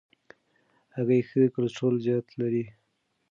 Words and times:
هګۍ 0.95 1.21
ښه 1.29 1.41
کلسترول 1.55 1.95
زیات 2.05 2.27
لري. 2.39 2.65